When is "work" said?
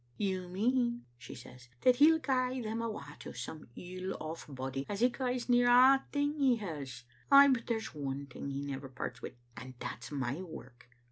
10.41-10.89